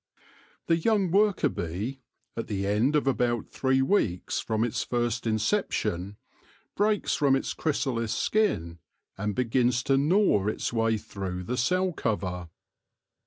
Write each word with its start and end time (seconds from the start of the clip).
The 0.65 0.77
young 0.77 1.11
worker 1.11 1.47
bee, 1.47 2.01
at 2.35 2.47
the 2.47 2.65
end 2.65 2.95
of 2.95 3.05
about 3.05 3.51
three 3.51 3.83
weeks 3.83 4.39
from 4.39 4.63
its 4.63 4.81
first 4.81 5.27
inception, 5.27 6.17
breaks 6.75 7.13
from 7.13 7.35
its 7.35 7.53
chrysalis 7.53 8.11
skin, 8.11 8.79
and 9.15 9.35
begins 9.35 9.83
to 9.83 9.99
gnaw 9.99 10.47
its 10.47 10.73
way 10.73 10.97
through 10.97 11.43
the 11.43 11.55
cell 11.55 11.93
cover. 11.93 12.49